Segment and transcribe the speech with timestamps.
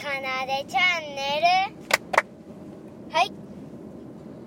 [0.00, 0.80] かなでチャ
[1.12, 1.42] ンネ
[3.10, 3.14] ル。
[3.14, 3.30] はい。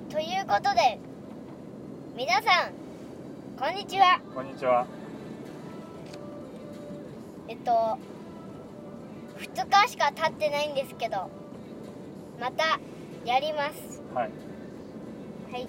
[0.10, 0.98] ということで
[2.18, 2.74] 皆さん
[3.60, 4.20] こんにちは。
[4.34, 4.88] こんにちは。
[7.48, 8.00] えっと
[9.38, 11.30] 2日しか経ってないんですけど
[12.40, 12.80] また
[13.24, 14.02] やります。
[14.16, 14.32] はい。
[15.52, 15.68] はい。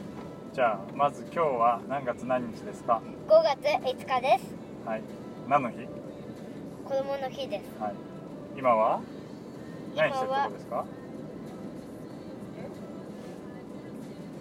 [0.55, 4.55] じゃあまず今日は何月何日ですか？5月5日です。
[4.87, 5.03] はい。
[5.47, 5.77] 何の日？
[6.87, 7.65] 子供の日です。
[7.79, 7.95] はい。
[8.57, 9.24] 今は今は？
[9.97, 10.85] 何してるとこですか？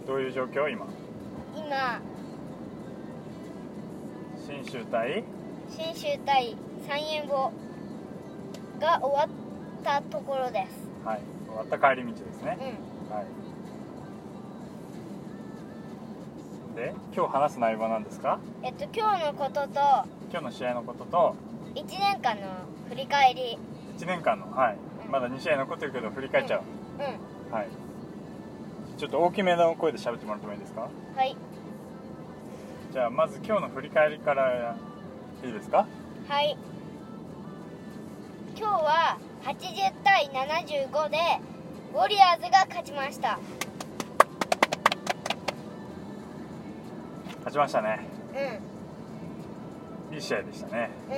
[0.07, 0.85] どういう状況今？
[1.55, 2.01] 今。
[4.45, 5.23] 信州対
[5.69, 6.55] 信州対
[6.87, 7.51] 三円坊
[8.79, 10.89] が終わったところです。
[11.05, 11.21] はい。
[11.47, 12.57] 終わった帰り道ですね。
[13.09, 13.15] うん。
[13.15, 13.25] はい。
[16.75, 18.39] で今日話す内容は何ですか？
[18.63, 19.79] えっと今日のことと
[20.31, 21.35] 今日の試合のことと
[21.75, 22.41] 1年間の
[22.89, 23.57] 振り返り。
[23.99, 24.73] 1年間のはい。
[24.73, 26.61] うんまだ2試合残ってるけど振り返っちゃう、
[26.97, 27.53] うん。
[27.53, 27.67] はい。
[28.97, 30.89] ちょっと大きめの声で喋ってもらってもいいですか？
[31.15, 31.37] はい。
[32.91, 34.75] じゃあまず今日の振り返りから
[35.43, 35.85] いいですか？
[36.27, 36.57] はい。
[38.57, 41.17] 今日は80対75で
[41.93, 43.37] ウォリアーズが勝ちました。
[47.45, 47.99] 勝ちましたね。
[50.09, 50.15] うん。
[50.15, 50.89] いい試合でしたね。
[51.07, 51.11] う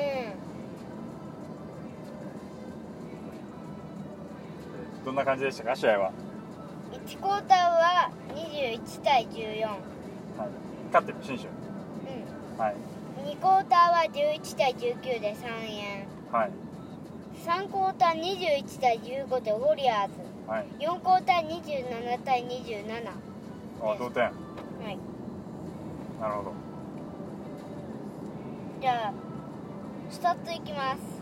[5.06, 6.14] どんな感じでしたか試合は、ん
[7.06, 9.80] 1クォーターは21対14はい、
[10.88, 11.48] 勝ってる信州。
[11.48, 12.76] うはい。
[13.24, 16.08] ん2クォーターは11対19で3円。
[16.32, 16.52] はい。
[17.46, 20.14] 3クォーター21対15でウォリアーズ。
[20.48, 20.66] はい。
[20.80, 23.10] 4クォーター27対27
[23.82, 24.24] あ同点。
[24.24, 24.98] はい。
[26.20, 26.54] なるほど。
[28.82, 29.14] じゃあ
[30.10, 31.15] スタッツいきます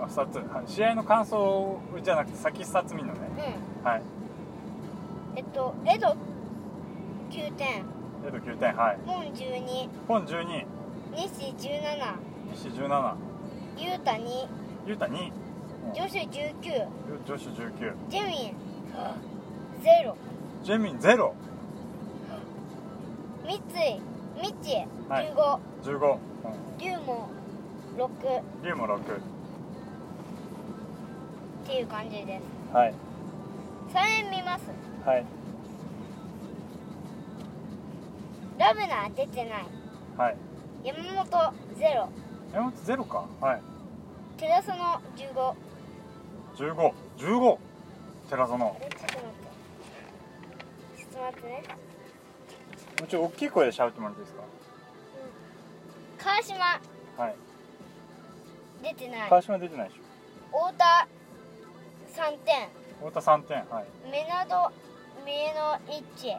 [0.00, 3.20] あスタッツはい試合の感想じゃなくて先スタッツ見るのね。
[3.82, 3.84] うん。
[3.84, 4.02] はい。
[5.36, 6.16] えっとエド
[7.30, 7.84] 9点。
[8.26, 8.98] エド9点はい。
[9.06, 10.66] ポン12本12
[11.14, 12.16] 西17
[12.52, 13.14] 西17
[13.78, 14.48] ユータ2
[14.86, 15.30] ユータ2
[15.94, 16.86] ジョシュ19
[17.26, 18.56] 女子19ジェミン。
[19.82, 20.14] 0
[20.62, 21.32] ジェミン0
[23.44, 23.60] 三井
[24.42, 25.32] ミッチはい。
[25.84, 27.28] 15、15、うん、リュウも
[27.96, 28.10] 6っ
[28.64, 29.35] リュウも6
[31.66, 32.74] ていう感じです。
[32.74, 32.94] はい。
[33.92, 34.62] 3円見ます。
[35.04, 35.24] はい。
[38.58, 39.66] ラブナー出てない。
[40.16, 40.36] はい。
[40.84, 41.24] 山本
[41.76, 42.08] 0
[42.54, 43.24] 山本ゼロか。
[43.40, 43.62] はい。
[44.38, 44.62] 寺園
[45.16, 45.54] 15
[46.56, 47.58] 15 15
[48.30, 48.90] 寺園もあれ？
[48.90, 49.42] ちょっと待って。
[50.96, 51.62] ちょっと待ってね。
[53.02, 54.36] うちょい大きい声で喋ってもらっていいです
[56.18, 56.58] 川島。
[56.58, 56.80] か
[57.18, 57.34] はい。
[58.82, 59.28] 出てない。
[59.28, 60.00] 川島出てないでし
[60.50, 61.08] 太田
[62.26, 62.68] 3点。
[63.02, 63.86] ょ太田3点はい。
[64.10, 64.72] メナド
[65.24, 66.36] メノイッチ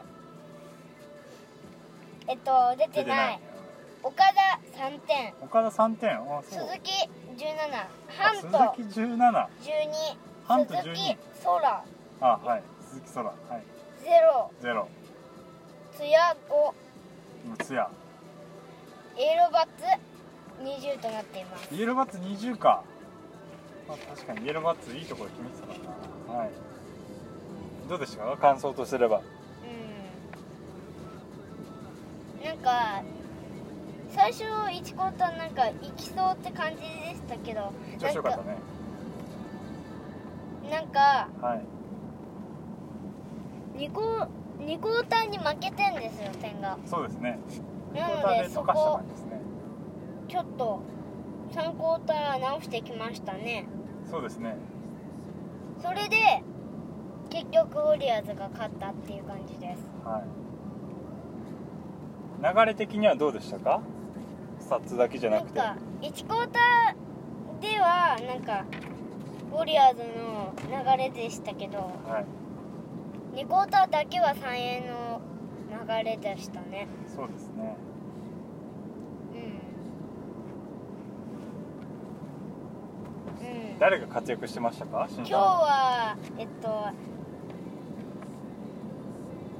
[2.26, 3.40] えっと出てない。
[4.02, 5.34] 岡田3点。
[5.40, 6.10] 岡田3点？
[6.10, 6.68] あそう。
[6.68, 6.92] 鈴木
[7.36, 8.74] 17あハント。
[8.76, 9.48] 鈴木17 12
[10.46, 11.84] ハント鈴木12空。
[12.20, 12.62] あはい。
[12.82, 13.24] 鈴木空。
[13.24, 13.62] はい。
[14.04, 14.88] 0ゼロ。
[15.96, 16.36] ツヤ
[17.58, 17.90] 5つや。
[19.16, 19.84] エロバツ
[20.62, 21.74] 20となっています。
[21.74, 22.84] イエローバッツ20か
[23.88, 25.72] あ確かにイエローバッツいいところ決めてたか
[26.28, 26.40] らな。
[26.40, 26.50] はい。
[27.88, 28.24] どうでした？
[28.24, 29.22] か感想とすれば。
[32.40, 32.44] うん。
[32.44, 33.02] なんか
[34.10, 38.58] 最初1クォーターなんか行きそうって感じでしたけど調子よかったね。
[40.70, 41.64] なんかはい。
[43.78, 44.28] 2クォ
[44.60, 46.76] 2クォーターに負けてんですよ点が。
[46.84, 47.38] そうですね。
[47.94, 49.00] なのでそこ
[50.28, 50.82] ちょっと
[51.52, 53.64] 3クォーター直してきましたね
[54.10, 54.56] そうですね。
[55.82, 56.42] それで
[57.30, 59.82] 結局ウォリアーズが勝ったっていう感じです。
[60.04, 60.24] はい。
[62.42, 63.80] 流れ的にはどうでしたか？
[64.60, 65.58] スタッツだけじゃなくて。
[65.58, 68.64] なんか1クォーターではなんか
[69.52, 70.52] ウォリアーズの
[70.96, 72.24] 流れでしたけどは
[73.34, 73.40] い。
[73.40, 75.20] 2クォーターだけは3円の
[75.70, 76.86] 流れでしたね。
[77.06, 77.76] そうですね
[79.32, 79.40] うん、
[83.46, 85.06] うん、誰が活躍してましたか？
[85.08, 86.88] 今今日はえっと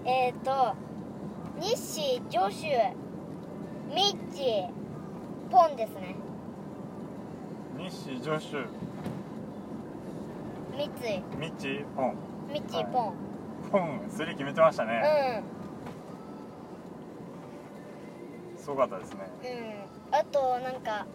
[0.05, 0.75] えっと
[1.61, 2.93] 日誌ジョシュ
[3.94, 4.67] ミッチ
[5.50, 6.17] ポンですね。
[7.79, 8.67] 西ジョシュ。
[10.76, 10.88] 三井。
[11.38, 12.17] ミッチポン。
[12.53, 12.87] ミッチはい。
[12.87, 13.15] ポン、
[13.70, 15.43] ポンスリー決めてましたね、
[18.56, 19.31] すごかったですね。
[19.43, 19.53] うんう
[20.17, 20.20] ん。
[20.20, 21.06] あとなんか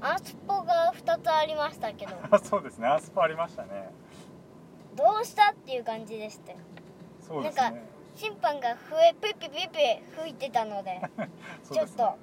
[0.00, 2.12] アスポが2つありましたけど。
[2.30, 2.86] あそうですね。
[2.86, 3.90] アスパありましたね。
[4.94, 6.58] どうしたっていう感じでしたよ
[7.20, 7.82] そうですなんね
[8.14, 9.78] 審判が笛ピピピピ
[10.18, 11.30] 吹いてたので ね。
[11.70, 12.16] ちょっと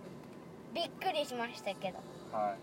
[0.74, 2.00] びっくりしましたけど。
[2.36, 2.56] はい。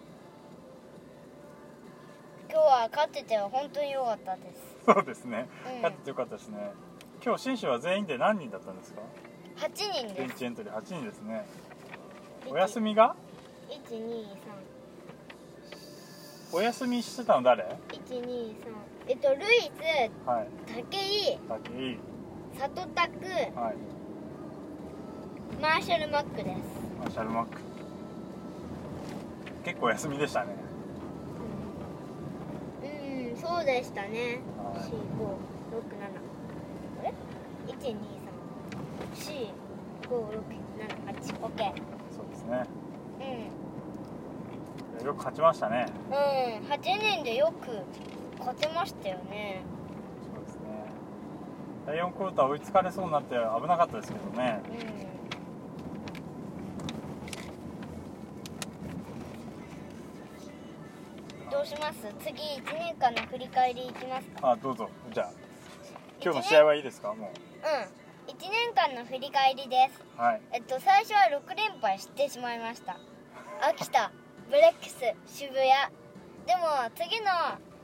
[2.50, 4.60] 今日は勝ってて本当に良かったです。
[4.84, 5.82] そうですね、うん。
[5.82, 6.72] 勝っててよかったですね。
[7.24, 9.02] 今日紳士は全員で何人だったんですか
[9.58, 10.34] ？8人ベです。
[10.34, 11.46] ンチエントリー8人ですね。
[12.48, 13.14] お休みが
[13.68, 14.79] ？123
[16.52, 18.54] お休みしてたの誰？123
[19.08, 19.70] えっとルイ
[20.24, 20.48] スはい。
[20.74, 21.98] 武井武井
[22.58, 23.76] 里拓はい。
[25.62, 26.48] マーシャル・マックです。
[26.98, 27.58] マーシャルマック。
[29.64, 30.56] 結構お休みでしたね。
[32.82, 32.86] う
[33.36, 33.36] ん。
[33.40, 34.40] そうでしたね。
[34.58, 34.78] はい。
[34.90, 34.90] 4567
[37.00, 37.14] あれ
[40.08, 41.74] ？123456788オッケー。
[42.16, 42.64] そうですね。
[42.74, 42.79] うん
[45.04, 45.86] よく勝ちましたね。
[46.08, 46.14] うん
[46.68, 47.84] 8人でよく
[48.38, 49.62] 勝てましたよね。
[50.34, 50.60] そうですね。
[51.86, 54.60] 第4クォーター追いつかれそうになって危なかったですけどね。
[61.44, 61.50] うん。
[61.50, 62.06] どうします？
[62.20, 64.50] 次1年間の振り返りいきますか？
[64.52, 64.88] あどうぞ。
[65.12, 65.32] じゃあ
[66.22, 67.14] 今日の試合はいいですか？
[67.14, 67.30] もう。
[68.32, 68.32] ん。
[68.32, 70.00] 1年間の振り返りです。
[70.18, 70.40] うはい。
[70.52, 72.96] えっと最初は6連敗してしまいました。
[73.62, 74.12] 秋田
[74.50, 74.98] ブレックス
[75.32, 75.64] 渋谷。
[76.46, 76.62] でも
[76.96, 77.26] 次の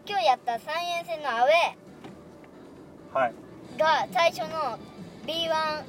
[0.08, 0.58] 今日やった3
[0.98, 3.32] 円戦のアウェはい。
[3.76, 4.78] ーが最初の
[5.26, 5.84] B1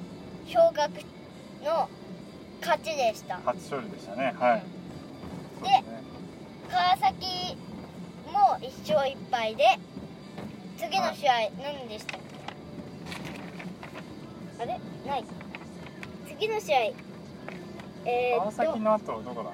[0.47, 0.91] 昇格
[1.63, 1.89] の
[2.61, 3.37] 勝ちでした。
[3.37, 4.35] 初勝利でしたね。
[4.39, 4.63] はい。
[5.61, 5.83] うですね。
[6.69, 7.57] 川崎
[8.31, 9.63] も1勝1敗で
[10.77, 12.19] 次の試合何でしたっ
[14.57, 14.63] け？
[14.63, 14.79] あれ？
[15.09, 15.23] ない。
[16.27, 16.77] 次の試合。
[18.05, 19.51] えー、川崎の後どこだ？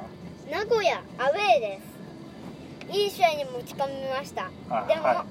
[0.49, 1.79] 名古屋アウェーで
[2.91, 2.95] す。
[2.97, 4.49] いい試合に持ち込みました。
[4.87, 5.25] でも、あは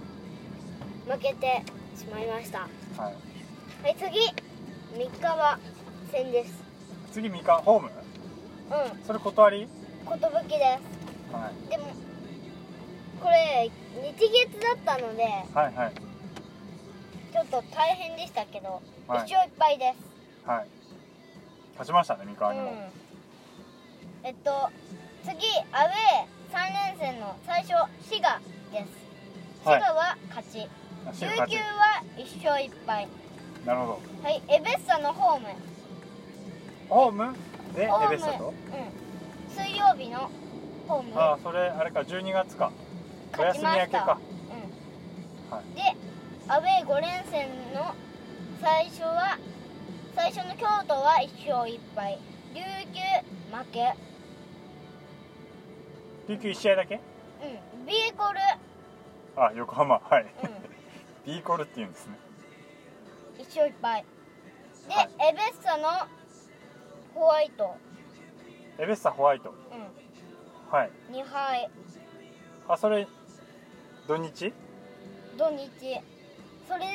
[1.08, 1.62] 負けて
[1.96, 2.60] しまいました。
[2.60, 2.66] は
[3.10, 3.14] い。
[3.84, 4.18] はい次。
[4.96, 5.58] 三河
[6.10, 6.52] 戦です。
[7.12, 7.88] 次3日ホーム？
[7.88, 9.04] うん。
[9.04, 9.68] それ断り？
[10.06, 10.18] 寿
[10.48, 10.78] で
[11.28, 11.34] す。
[11.34, 11.70] はい。
[11.70, 11.84] でも
[13.22, 13.70] これ
[14.02, 15.92] 日月だったのではいはい。
[17.32, 19.26] ちょっと大変でしたけど、はい。
[19.26, 20.48] 一勝一敗です。
[20.48, 20.66] はい。
[21.72, 22.78] 勝ちましたね三河にも、うん。
[24.24, 24.70] えっと
[25.24, 25.30] 次
[25.72, 28.40] アウェー3連戦の最初滋賀
[28.72, 28.88] です。
[29.62, 29.80] 滋はい。
[29.80, 30.68] 賀は勝ち、
[31.06, 33.08] あ琉球は1勝1敗。
[33.64, 34.00] なるほど。
[34.22, 35.46] はいエベッサのホーム。
[36.88, 37.36] ホーム？
[37.74, 38.10] でエホーム。
[38.10, 38.48] ベッサと？
[38.48, 38.54] うん、
[39.56, 40.30] 水曜日の
[40.88, 41.20] ホーム。
[41.20, 42.72] ああそれあれか12月か。
[43.38, 43.76] お休勝ちました。
[43.76, 44.18] み明けか。
[45.50, 45.56] うん。
[45.56, 45.64] はい。
[45.76, 45.96] で
[46.48, 47.94] アウェー5連戦の
[48.60, 49.38] 最初は
[50.16, 52.18] 最初の京都は1勝1敗。
[52.54, 52.60] 琉
[52.92, 53.00] 球
[53.56, 53.94] 負け
[56.28, 56.94] 琉球1試合だけ？
[56.96, 56.98] う
[57.82, 57.86] ん。
[57.86, 58.38] ビーコル。
[59.36, 59.98] あ横浜。
[59.98, 60.26] はい。
[60.44, 60.50] うん。
[61.26, 62.14] ビーコルっていうんですね。
[63.38, 64.04] 1勝1敗
[64.88, 65.08] で、はい。
[65.30, 65.88] エベッサの
[67.14, 67.76] ホワイト、
[68.78, 69.50] エベッサホワイト？
[69.50, 69.54] う
[70.74, 70.90] はい。
[71.12, 71.70] ん、2敗。
[72.68, 73.06] あそれ
[74.06, 74.52] 土日？
[75.36, 75.68] 土日。
[76.68, 76.86] それで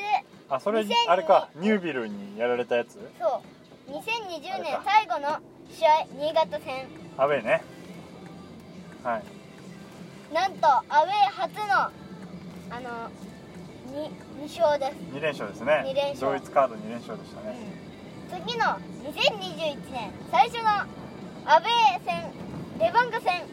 [0.50, 1.50] あそれ2002あれか。
[1.56, 2.94] ニュービルにやられたやつ？
[3.20, 3.42] そ
[3.88, 3.92] う。
[3.92, 5.38] 2020年最後の
[5.72, 6.06] 試合。
[6.14, 6.88] 新潟戦。
[7.18, 7.62] アウェーね
[9.04, 9.24] はい。
[10.34, 11.92] なんとアウェー初の
[12.70, 13.10] あの
[13.94, 14.98] 2, 2勝です。
[15.16, 15.84] 2連勝ですね。
[15.86, 16.32] 二連勝。
[16.32, 17.56] 同一カード2連勝でしたね、
[18.46, 18.66] 次の
[19.08, 22.32] 2021年最初のアウェー戦
[22.80, 23.44] レバンガ戦。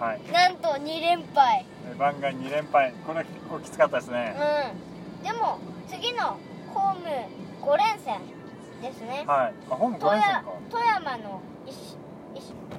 [0.00, 0.20] はい。
[0.32, 1.64] なんと2連敗。
[1.88, 2.92] レバンが2連敗。
[3.06, 4.36] これ結構きつかったですね、
[5.20, 5.22] うん。
[5.22, 6.36] でも次の
[6.74, 7.06] ホーム
[7.62, 8.20] 5連戦
[8.82, 9.24] ですね。
[9.26, 9.54] はい。
[9.70, 10.42] あホーム5富連戦か。
[10.42, 11.40] 山富山の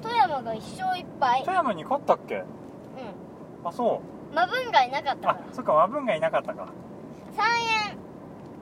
[0.02, 2.36] 富山が1勝1敗富山に勝ったっけ？
[2.36, 2.44] う
[3.64, 4.32] あそう。
[4.32, 6.60] んマブンがいなかったかあそっかマブンがいなかったか。
[6.62, 6.70] ら3
[7.90, 7.98] 円。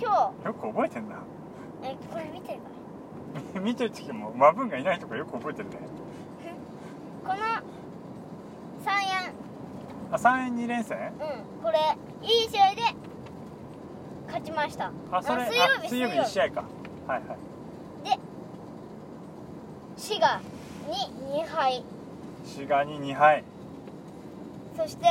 [0.00, 0.11] 今
[0.45, 1.16] よく覚えてんな。
[1.83, 2.59] 日えこれ見てる
[3.54, 5.76] か 見てる時もマブンがいないとかよく覚えてるね。
[7.25, 7.40] この3
[9.26, 9.33] 円。
[10.11, 10.97] あ3円2連戦？
[10.99, 11.64] うん。
[11.64, 11.78] これ
[12.23, 12.83] いい試合で
[14.26, 14.90] 勝ちました。
[15.12, 16.64] あそれ水曜日あ水曜日1試合か。
[17.07, 17.38] はいはい。
[19.97, 20.40] 滋賀
[20.88, 21.85] に2敗
[22.45, 23.45] 滋賀に2敗
[24.76, 25.07] そして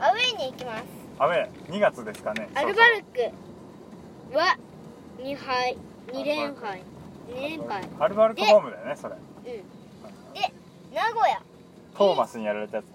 [0.00, 0.84] アウェーに行きます。
[1.18, 2.48] アウェー2月ですかね。
[2.54, 4.56] アルバルクは
[5.18, 5.76] 2敗
[6.12, 6.82] 2連敗
[7.28, 8.44] 2連敗アルバルク。
[8.44, 9.14] ホームだよねそれ。
[9.14, 9.42] うん。
[10.34, 10.52] で
[10.94, 11.42] 名古屋。
[11.96, 12.86] トーマスにやられたやつ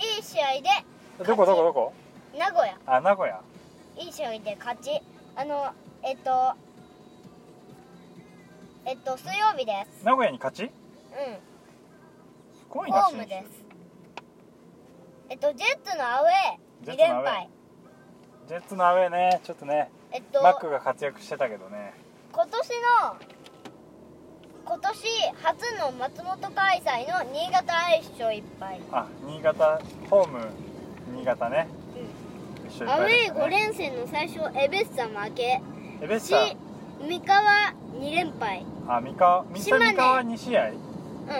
[0.00, 0.62] いい試合で
[1.18, 1.92] だどこどこどこ？
[2.38, 2.78] 名古屋。
[2.86, 3.40] あ名古屋。
[3.98, 5.00] いい試合で勝ち。
[5.34, 5.72] あの
[6.04, 6.52] えっと
[8.84, 10.04] えっと水曜日です。
[10.04, 10.70] 名古屋に勝ち？
[11.12, 12.68] すうん。
[12.68, 13.64] ごいなホームです。
[15.28, 17.48] えっとジェッツのアウェー2ジェッツのアウェー連敗。
[18.48, 19.40] ジェッツのアウェーね。
[19.44, 21.94] ちょっとねえっとマックが活躍してたけどね。
[22.32, 23.16] 今年の
[24.64, 25.08] 今年
[25.42, 30.48] 初の松本開催の新潟一勝1敗、あ新潟ホーム
[31.14, 31.66] 新潟ね。
[32.68, 35.42] 一緒にアウェー5ね連戦の最初エベッサ負け。
[35.42, 35.60] し
[36.00, 36.56] エベッサ。
[37.00, 37.42] 三河
[37.94, 38.64] 2連敗。
[38.86, 40.72] あ三河三河2試合？
[41.28, 41.30] う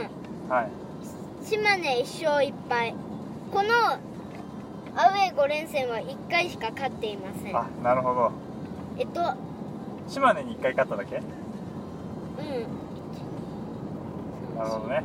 [0.49, 0.51] ん。
[0.51, 0.69] はい。
[1.45, 2.95] 島根1勝1敗
[3.53, 3.69] この
[4.95, 7.57] アウェー5連戦は1回しか勝っていません。
[7.57, 8.33] あなるほど。
[8.99, 9.35] えっと
[10.09, 11.17] 島根に1回勝っただけ？
[11.17, 11.25] うん。
[14.57, 15.03] なるほどね。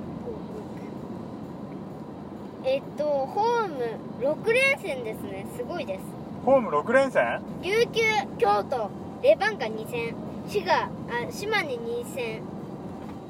[2.63, 5.45] えっとホーム6連戦ですね。
[5.55, 6.01] すごいです。
[6.45, 7.41] ホーム6連戦？
[7.61, 8.01] 琉球
[8.37, 8.89] 京都
[9.23, 10.15] レバンガ2戦。
[10.47, 10.89] 滋賀あ
[11.31, 12.41] 島根2戦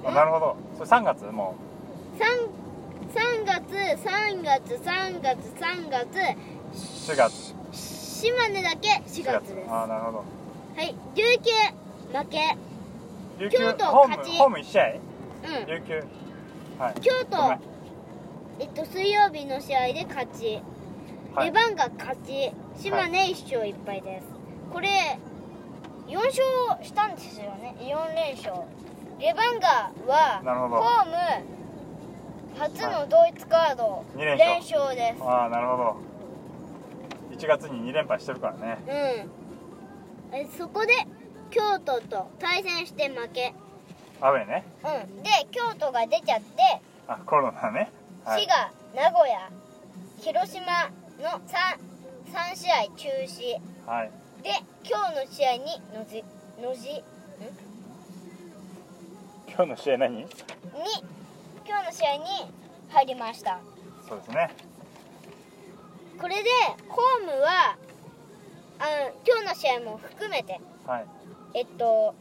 [0.07, 0.55] あなるほど。
[0.77, 1.25] それ3月？
[1.25, 1.55] も
[2.17, 2.49] 3,
[3.13, 3.73] 3月
[4.03, 6.17] 3月3月3月。
[6.17, 7.53] う4月。
[7.73, 9.69] 島根だけ4 4月です。
[9.69, 10.23] あなるほど。
[10.75, 10.95] はい。
[11.15, 11.51] 琉球
[12.17, 12.57] 負け。
[13.37, 14.37] 琉球京都勝ち。
[14.37, 14.83] ホーム1試合？
[14.93, 14.97] う
[15.63, 15.67] ん。
[15.67, 16.03] 琉球。
[16.79, 16.93] はい。
[17.01, 17.57] 京都。
[18.59, 20.61] えっと水曜日の試合で勝ち、
[21.35, 21.47] はい。
[21.47, 22.51] レバンガ勝ち。
[22.81, 24.27] 島根1勝1敗です。
[24.71, 25.19] これ
[26.07, 26.33] 4勝
[26.83, 27.75] したんですよね。
[27.79, 28.63] 4連勝
[29.19, 30.75] レバンガはなるほど。
[30.75, 31.13] ホーム
[32.59, 35.23] 初の同一カード二連連勝勝です。
[35.23, 35.97] ああなるほど。
[37.35, 38.77] 1月に2連敗してるからね。
[40.31, 40.35] うん。
[40.35, 40.93] えそこで
[41.49, 43.53] 京都と対戦して負け。
[44.21, 44.65] アウェーね。
[44.83, 45.23] うん。
[45.23, 47.91] で京都が出ちゃってあコロナね。
[48.23, 48.41] はい。
[48.41, 49.49] 滋賀名古屋
[50.19, 50.61] 広島
[51.21, 53.89] の 3, 3試合中止。
[53.89, 54.11] はい。
[54.43, 54.51] で
[54.83, 56.23] 今日の試合にのじ
[56.61, 57.03] のじに
[59.57, 60.19] 今日の試合何？
[60.21, 60.29] 今
[61.79, 62.25] 日の試合に
[62.89, 63.59] 入りました。
[64.07, 64.51] そうですね。
[66.21, 66.49] これで
[66.87, 67.75] ホームは
[68.77, 68.85] あ
[69.27, 70.61] 今日の試合も含めて。
[70.85, 71.05] はい。
[71.55, 72.13] えっと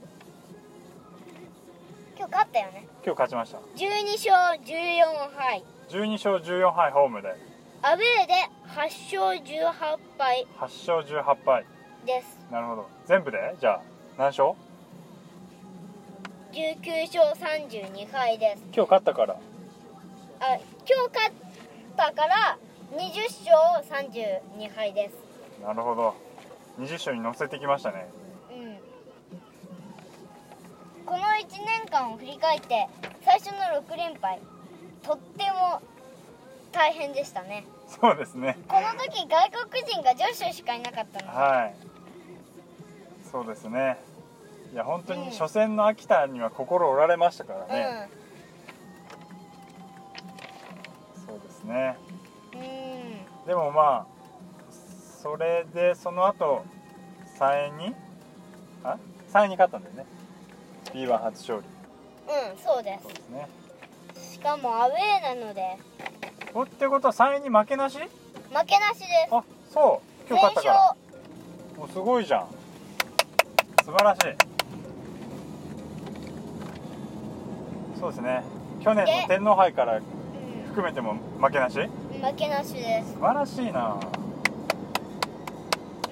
[2.16, 2.88] 今日勝ったよね。
[3.05, 3.59] 今日勝ちました。
[3.59, 5.62] 12勝14敗。
[5.90, 7.37] 12勝14敗ホームで。
[7.83, 8.33] アウェーで
[8.66, 10.47] 8勝18敗。
[10.57, 11.66] 8勝18敗。
[12.07, 12.38] です。
[12.50, 12.88] なるほど。
[13.05, 13.55] 全部で？
[13.61, 13.83] じゃあ
[14.16, 14.55] 何勝？
[16.56, 18.62] 19勝32敗です。
[18.75, 19.34] 今日勝ったから。
[19.34, 21.34] あ今日勝っ
[21.98, 22.56] たから
[22.92, 25.62] 20勝32敗です。
[25.62, 26.14] なるほど。
[26.78, 28.08] 20勝に乗せてきましたね。
[28.50, 28.78] うん。
[31.04, 31.22] この1
[31.62, 32.88] 年間を振り返って
[33.22, 34.40] 最初の6連敗
[35.02, 35.82] とっても
[36.72, 37.66] 大変でしたね。
[37.86, 38.56] そうですね。
[38.66, 41.75] この時外国人が女子しかいなかったのはい。
[43.30, 43.98] そうですね
[44.76, 48.11] いや本当うんに初戦の秋田には心折られましたからね、
[51.26, 51.97] そうですね。
[52.52, 52.61] うん。
[52.61, 54.06] うんでもまあ
[55.23, 56.62] それでその後
[57.38, 57.95] 3円に
[58.85, 58.99] あ
[59.33, 60.04] ？3円に勝ったんだよね。
[60.92, 61.66] B1 初勝利。
[62.50, 63.49] うんそうでそうですね。
[64.12, 65.78] すしかもアウェーなので。
[66.52, 67.97] おってことは3円に負けなし？
[67.97, 68.06] 負
[68.66, 69.09] けなしです。
[69.30, 69.42] あ
[69.73, 70.28] そう。
[70.28, 70.97] 今日勝った全から。
[71.73, 71.78] 勝。
[71.78, 72.47] もうすごいじゃん。
[73.83, 74.55] 素晴らしい
[77.99, 78.43] そうですね。
[78.83, 80.03] 去年の天皇杯からう
[80.69, 81.79] 含めても負けなし？
[81.79, 81.88] ん。
[81.88, 83.12] 負けなしです。
[83.15, 83.97] 素晴らしいな。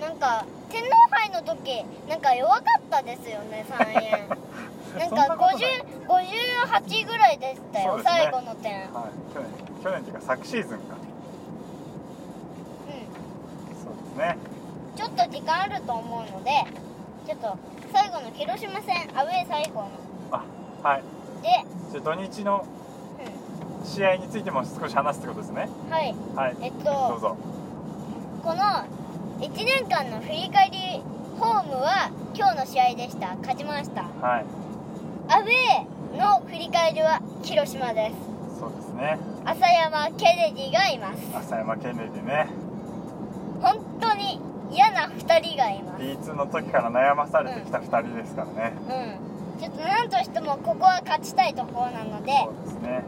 [0.01, 4.29] なんか天皇杯の時なんか弱かったですよね3円。
[4.99, 5.83] なんかことない。
[6.07, 8.03] 50 58ぐらいでしたよ、ね。
[8.05, 8.73] 最後の点。
[8.93, 9.35] はい。
[9.35, 9.49] 去年
[9.83, 10.95] 去年っていうか昨シーズンか。
[10.95, 10.99] う
[13.83, 14.37] そうですね。
[14.95, 16.51] んちょっと時間あると思うので
[17.27, 17.59] ちょっと
[17.93, 19.89] 最後の広島戦アウェー最後の。
[20.33, 20.43] あ
[20.83, 21.14] はい
[21.45, 21.51] で、
[21.93, 22.65] じゃあ土日の
[23.85, 25.69] 試合についても少し話すってことですね。
[25.87, 26.15] うん、はい。
[26.35, 26.57] はい。
[26.63, 27.37] えっどとうぞ。
[28.43, 28.63] この
[29.41, 31.03] 1年間の振り返り
[31.39, 33.37] ホームは今日の試合でした。
[33.37, 34.05] 勝ちました。
[34.05, 34.47] はい。
[35.29, 38.59] アウェーの振り返りは広島です。
[38.59, 39.19] そうですね。
[39.45, 41.37] 浅山ケネディがいます。
[41.37, 42.49] 浅山県内でね。
[43.61, 46.03] 本当に嫌な2人がいます。
[46.03, 52.33] B2 の時から悩まされてきた2人ですからね、うんちょっと何としてもここは勝ちたいところなので。
[52.33, 53.05] そうですね。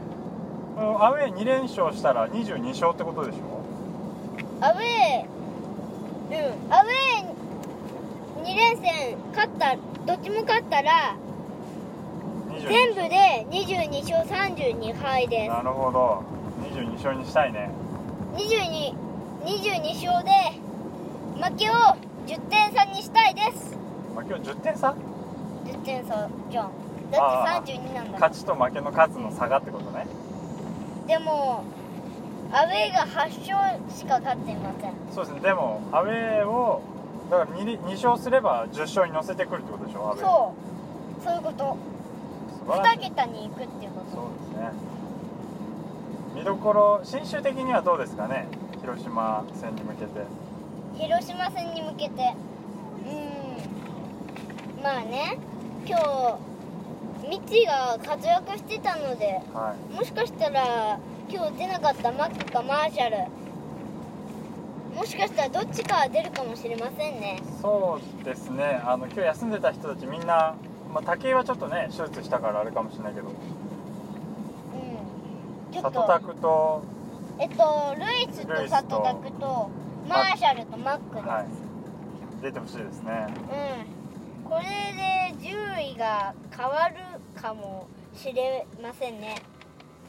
[0.75, 3.63] このアウェー2連勝したら22勝ってことでしょ？
[4.63, 5.25] アウェー
[6.29, 6.33] う
[6.69, 9.75] んアウェー2連戦勝った
[10.05, 11.15] どっちも勝ったら
[12.49, 15.49] 22全部で22勝32敗です。
[15.49, 16.23] なるほど。
[16.73, 17.69] 22勝にしたいね。
[18.35, 18.93] 22
[19.45, 20.31] 22勝で
[21.43, 21.73] 負けを
[22.27, 23.75] 10点差にしたいです。
[24.15, 24.93] まあ、今日10点差？10
[25.83, 26.71] 点差じゃん。
[27.11, 30.05] だって32なんだ勝ちと負けの数の差がってことね。
[31.07, 31.63] でも
[32.51, 34.93] アウェーが8勝しか勝っていません。
[35.13, 35.41] そうですね。
[35.41, 36.81] でもアウェーを
[37.29, 40.55] だから 2, 2勝すれば10勝に乗せてくるってことでしょアウェーそ
[41.21, 41.23] う。
[41.23, 41.77] そういうこと。
[42.65, 42.99] 2素晴らしい。
[42.99, 44.71] 桁に行くっていうこそうですね。
[46.35, 48.47] 見どころ新州的にはどうですかね
[48.81, 50.07] 広島戦に向けて。
[50.07, 50.25] と
[50.97, 52.35] 広島戦に向けて。
[53.05, 54.83] うーん。
[54.83, 55.37] まあね
[55.87, 59.93] 今日ミッチーが活躍してたのではい。
[59.93, 63.15] もしかしたら今日出なかったマックかマーシャル。
[64.93, 67.41] もしかしたらどっちかは出るかもしれませんね。
[67.61, 68.81] そうですね。
[68.83, 70.55] あの今日休んでた人たちみんな、
[70.93, 73.29] まあ、武井はちょっとね手術したからあれかもしれないけど。
[73.29, 73.33] うん。
[75.73, 76.83] ちょっ里拓とと
[77.39, 79.31] えっとルイスとルイスとサトダク。
[79.31, 79.69] と
[80.09, 81.45] マーシャルとマックです、はい。
[82.41, 83.27] 出てほしいですね。
[83.91, 83.96] うん
[84.49, 85.59] これで順
[85.91, 86.95] 位が変わる
[87.39, 89.35] かもしれませんね。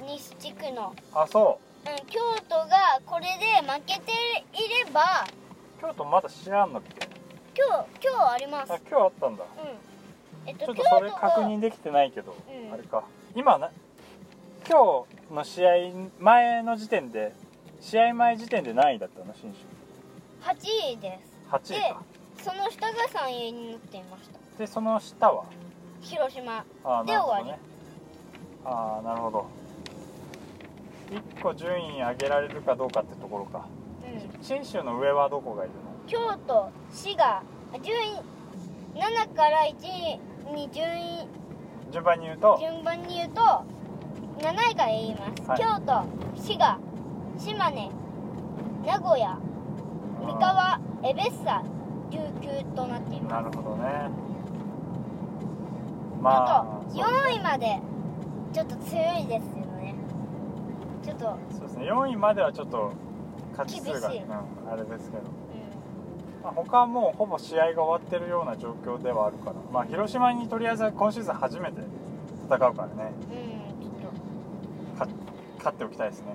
[0.06, 1.90] 西地区の、あそう。
[1.90, 4.12] ん、京都がこれで負けて
[4.52, 5.26] いれば。
[5.78, 7.08] う京都まだ試合あんのっけ？
[7.56, 8.72] 今日今日あります。
[8.72, 9.44] あ今日あったんだ。
[9.44, 10.48] うん。
[10.48, 12.72] えっとちょっとそれ確認できてないけど、うん。
[12.72, 13.02] あれか。
[13.34, 13.70] 今な
[14.68, 15.70] 今日の試合
[16.20, 17.32] 前の時点で
[17.80, 19.52] 試合前時点で何位だったの新
[20.42, 21.18] 8位で
[21.60, 21.72] す。
[21.72, 22.02] 州8位か
[22.42, 24.38] その下が3位になっていました。
[24.58, 25.44] でその下は？
[26.00, 26.64] 広島。
[26.84, 27.60] あーで終わり。
[28.64, 29.46] ああなるほど。
[31.10, 33.66] 1個順位上げられるかどうかってところか。
[34.04, 34.42] うん。
[34.42, 35.80] 信州の上はどこがいるの？
[36.06, 37.42] 京都滋賀。
[37.82, 38.22] 順位
[38.94, 41.28] 7から1位に順位。
[41.90, 42.58] 順番に言うと？
[42.60, 45.58] 順番に言うと7位から言います、はい。
[45.58, 46.78] 京都滋賀
[47.38, 47.90] 島根
[48.84, 49.38] 名古屋
[50.24, 51.62] 三河エベッサ
[52.10, 53.32] 琉球となっています。
[53.32, 54.10] なるほどね。
[56.10, 57.04] ちょまあっと4
[57.36, 57.80] 位まで
[58.52, 59.94] ちょっと強いですよね。
[61.02, 61.90] ちょっと、そうですね。
[61.90, 62.92] 4位まではちょっと
[63.52, 65.26] 勝ち数が、うん、あれですけど、う
[66.42, 71.80] まあ、他はもうほぼ試合が終わってるような状況ではあるから、まあ、広島にとりあえず今シーズン初めて
[72.46, 72.72] 戦うからね。
[72.74, 72.84] ん、うん、
[73.80, 74.12] ちょっ
[74.98, 75.06] と。
[75.06, 75.08] か
[75.58, 76.34] 勝っておきたいですね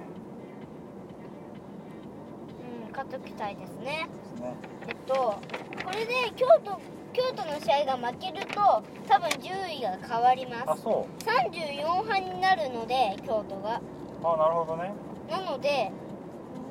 [3.04, 4.08] っときたいですね。
[4.40, 4.56] ね
[4.88, 6.80] えっとこれで京都
[7.14, 10.64] 京都の試合が負けると多分順位が変わります。
[10.68, 13.78] あそ34敗になるので京都が。
[13.78, 14.92] うあなるほどね。
[15.30, 15.92] なので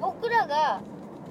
[0.01, 0.81] 僕らが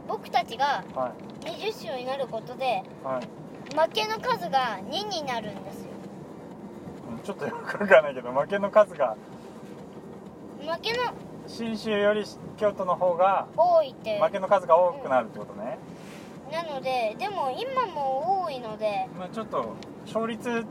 [0.07, 1.11] 僕たちがは
[1.43, 1.47] い。
[1.47, 3.75] 20勝になることではい。
[3.75, 5.91] 負けの数が2になるんですよ。
[7.11, 9.15] うんちょっとよくわかんないけど負けの数が。
[10.61, 11.03] 負けの
[11.51, 12.23] 信州より
[12.57, 14.19] 京都の方が多いって。
[14.19, 15.77] 負けの数が多くなるってことね、
[16.51, 19.07] なのででも今も多いので。
[19.19, 20.65] まあ、ちょっと勝率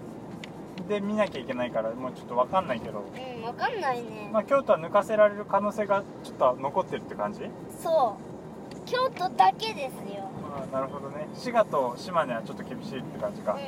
[0.88, 3.03] で見なきゃいけないからもうちょっとわかんないけど、う
[3.38, 7.40] ん分かんないね、まあ、京都は抜かせられる可能性がちょっと残ってるって感じ？
[7.79, 8.87] そう。
[8.87, 10.31] 京都だけですよ。
[10.53, 11.29] あなるほどね。
[11.35, 13.59] 滋賀と島根はちょっと厳しいって感じか、う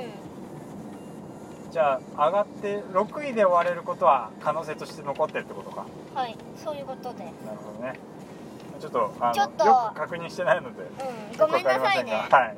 [1.72, 5.86] じゃあ上がって6位で終われることは可能性として残ってるってことか。
[5.86, 7.24] んはいそういうことで。
[7.24, 7.98] なるほどね。
[8.78, 9.64] ちょっとあのちょっと。
[9.64, 12.12] よく確認してないのでうんごめんなさいね。
[12.12, 12.56] はい。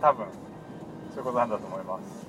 [0.00, 0.26] 多分
[1.10, 2.26] そういうことなんだと思います。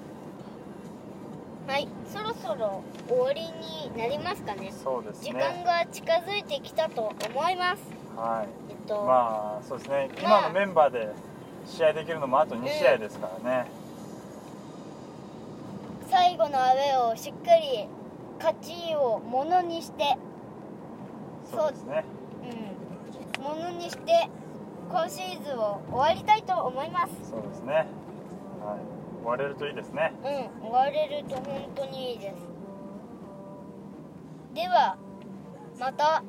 [1.67, 4.73] はいそろそろ終わりになりますかね。
[4.83, 7.83] そうです時間ねが近づいてきたと思います。
[8.17, 8.71] はい。
[8.71, 10.09] えっと、まあそうですね。
[10.23, 10.39] まあ。
[10.39, 11.13] 今のメンバーで
[11.67, 13.67] 試合できるのもあと2試合ですからね、
[16.33, 17.87] 最後のアウェーをしっかり
[18.39, 20.17] 勝ちをものにして
[21.45, 22.03] そうですね。
[23.37, 23.43] うん。
[23.43, 24.31] ものにして
[24.89, 27.29] 今シーズンを終わりたいと思います。
[27.29, 27.73] そうですね。
[27.73, 27.85] はい。
[29.21, 30.11] 終われるといいですね。
[30.23, 30.69] うん。
[30.69, 32.35] 終われると本当にいいです。
[34.55, 34.97] では
[35.79, 36.23] また。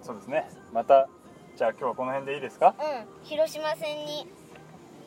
[0.00, 0.48] そうですね。
[0.72, 1.10] また
[1.54, 2.74] じゃあ今日はこの辺でいいですか？
[2.78, 3.26] うん。
[3.26, 4.26] 広島戦に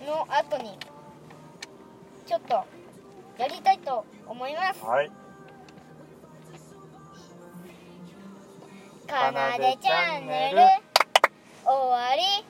[0.06, 0.78] の後に
[2.28, 2.64] ちょっと
[3.38, 4.84] やりたいと思います。
[4.84, 5.12] はい。
[9.08, 10.58] かなでチャンネル。
[11.64, 12.46] 終わり